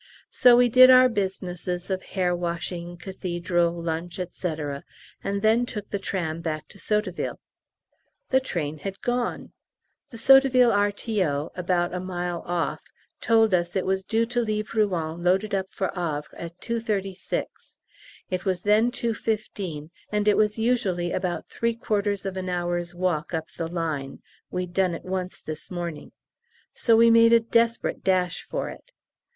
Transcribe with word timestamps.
So 0.31 0.57
we 0.57 0.67
did 0.67 0.89
our 0.89 1.07
businesses 1.07 1.91
of 1.91 2.01
hair 2.01 2.35
washing, 2.35 2.97
Cathedral, 2.97 3.71
lunch, 3.71 4.19
&c., 4.31 4.47
and 5.23 5.41
then 5.43 5.63
took 5.63 5.91
the 5.91 5.99
tram 5.99 6.41
back 6.41 6.67
to 6.69 6.79
Sotteville. 6.79 7.37
The 8.29 8.39
train 8.39 8.79
had 8.79 8.99
gone! 9.03 9.53
The 10.09 10.17
Sotteville 10.17 10.73
R.T.O. 10.75 11.51
(about 11.55 11.93
a 11.93 11.99
mile 11.99 12.41
off) 12.47 12.81
told 13.21 13.53
us 13.53 13.75
it 13.75 13.85
was 13.85 14.03
due 14.03 14.25
to 14.25 14.41
leave 14.41 14.73
Rouen 14.73 15.23
loaded 15.23 15.53
up 15.53 15.67
for 15.69 15.91
Havre 15.93 16.35
at 16.35 16.57
2.36; 16.59 17.45
it 18.31 18.43
was 18.43 18.61
then 18.61 18.89
2.15, 18.89 19.91
and 20.11 20.27
it 20.27 20.35
was 20.35 20.57
usually 20.57 21.11
about 21.11 21.47
three 21.47 21.75
quarters 21.75 22.25
of 22.25 22.37
an 22.37 22.49
hour's 22.49 22.95
walk 22.95 23.35
up 23.35 23.45
the 23.55 23.67
line 23.67 24.19
(we'd 24.49 24.73
done 24.73 24.95
it 24.95 25.05
once 25.05 25.43
this 25.43 25.69
morning), 25.69 26.11
so 26.73 26.95
we 26.95 27.11
made 27.11 27.31
a 27.33 27.39
desperate 27.39 28.03
dash 28.03 28.41
for 28.41 28.67
it. 28.69 28.93